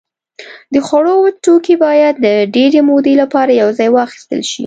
[0.73, 4.59] د خوړو وچ توکي باید د ډېرې مودې لپاره یوځای واخیستل شي.